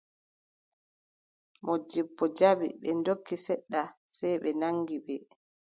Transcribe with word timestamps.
Moodibbo 1.65 2.23
jaɓi, 2.37 2.67
ɓe 2.81 2.89
ndokki, 2.99 3.35
seɗɗa 3.45 3.81
sey 4.17 4.35
ɓe 4.43 4.49
naŋgi 4.59 4.97
ɓe. 5.05 5.15